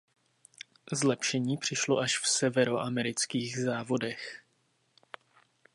Zlepšení 0.91 1.57
přišlo 1.57 1.97
až 1.99 2.19
v 2.19 2.27
severoamerických 2.29 3.57
závodech. 3.59 4.43